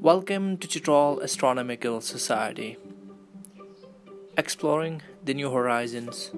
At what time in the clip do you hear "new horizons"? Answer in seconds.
5.34-6.30